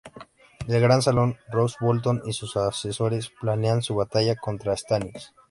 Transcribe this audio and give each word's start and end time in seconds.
En 0.67 0.73
el 0.73 0.81
gran 0.81 1.03
salón, 1.03 1.37
Roose 1.51 1.77
Bolton 1.79 2.23
y 2.25 2.33
sus 2.33 2.57
asesores 2.57 3.29
planean 3.39 3.83
su 3.83 3.93
batalla 3.93 4.35
contra 4.35 4.73
Stannis. 4.75 5.31